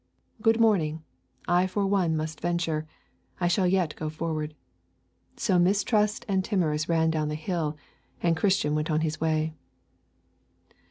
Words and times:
'Good 0.41 0.59
morning! 0.59 1.03
I 1.47 1.67
for 1.67 1.85
one 1.85 2.17
must 2.17 2.41
venture. 2.41 2.87
I 3.39 3.47
shall 3.47 3.67
yet 3.67 3.95
go 3.95 4.09
forward.' 4.09 4.55
So 5.37 5.59
Mistrust 5.59 6.25
and 6.27 6.43
Timorous 6.43 6.89
ran 6.89 7.11
down 7.11 7.27
the 7.27 7.35
hill, 7.35 7.77
and 8.19 8.35
Christian 8.35 8.73
went 8.73 8.89
on 8.89 9.01
his 9.01 9.21
way. 9.21 9.53